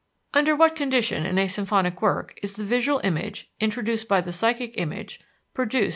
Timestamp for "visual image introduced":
2.63-4.07